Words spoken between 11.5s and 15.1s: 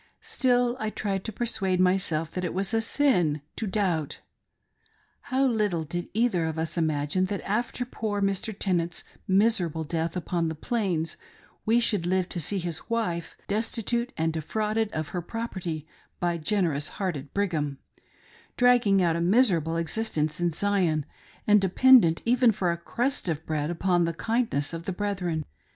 we should live to see his wife— destitute and defrauded of